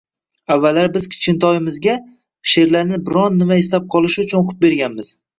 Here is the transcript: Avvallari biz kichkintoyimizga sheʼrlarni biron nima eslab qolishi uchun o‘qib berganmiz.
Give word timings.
Avvallari 0.53 0.87
biz 0.93 1.03
kichkintoyimizga 1.09 1.93
sheʼrlarni 2.53 2.99
biron 3.09 3.37
nima 3.41 3.57
eslab 3.65 3.85
qolishi 3.97 4.23
uchun 4.25 4.41
o‘qib 4.41 4.59
berganmiz. 4.65 5.13